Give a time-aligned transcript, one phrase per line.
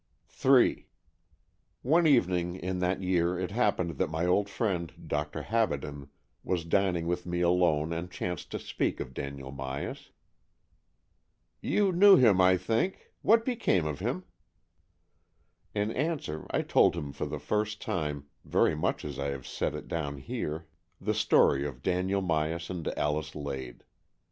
[0.01, 0.83] AN EXCHANGE OF SOULS
[1.83, 5.43] 225 III One evening in that year it happened that my old friend, Dr.
[5.43, 6.09] Habaden,
[6.43, 10.09] was dining with me alone and chanced to speak of Daniel Myas.
[11.61, 13.11] "You knew him, I think.
[13.21, 14.23] What became of him.^''
[15.75, 19.75] In answer I told him for the first time, very much as I have set
[19.75, 20.65] it down here,
[20.99, 23.83] the Story of Daniel Myas and Alice Lade.